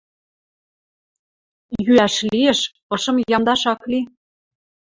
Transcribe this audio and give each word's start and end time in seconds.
Йӱӓш 1.83 2.15
лиэш, 2.29 2.59
ышым 2.95 3.17
ямдаш 3.35 3.61
ак 3.73 3.81
ли. 3.91 4.01